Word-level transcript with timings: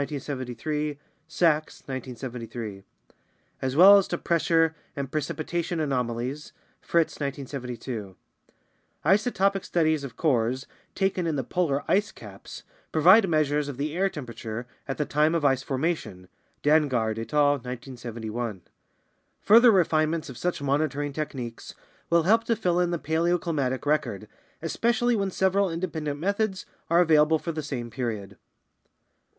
1973; 0.01 0.97
Sachs, 1.27 1.81
1973), 1.85 2.81
as 3.61 3.75
well 3.75 3.97
as 3.99 4.07
to 4.07 4.17
pressure 4.17 4.75
and 4.95 5.11
precipitation 5.11 5.79
anomalies 5.79 6.53
(Fritts, 6.81 7.19
1972). 7.21 8.15
Isotopic 9.05 9.63
studies 9.63 10.03
of 10.03 10.17
cores 10.17 10.65
taken 10.95 11.27
in 11.27 11.35
the 11.35 11.43
polar 11.43 11.83
ice 11.87 12.11
caps 12.11 12.63
provide 12.91 13.29
measures 13.29 13.67
of 13.67 13.77
the 13.77 13.95
air 13.95 14.09
temperature 14.09 14.65
at 14.87 14.97
the 14.97 15.05
time 15.05 15.35
of 15.35 15.45
ice 15.45 15.61
formation 15.61 16.27
(Dansgaard 16.63 17.19
et 17.19 17.31
al., 17.31 17.51
1971). 17.59 18.61
Further 19.41 19.69
refinements 19.69 20.29
of 20.31 20.37
such 20.39 20.63
monitoring 20.63 21.13
tech 21.13 21.33
niques 21.33 21.75
will 22.09 22.23
help 22.23 22.43
to 22.45 22.55
fill 22.55 22.79
in 22.79 22.89
the 22.89 22.97
paleoclimatic 22.97 23.85
record, 23.85 24.27
especially 24.63 25.15
when 25.15 25.29
several 25.29 25.69
independent 25.69 26.19
methods 26.19 26.65
are 26.89 27.01
available 27.01 27.37
for 27.37 27.51
the 27.51 27.61
same 27.61 27.91
period. 27.91 28.35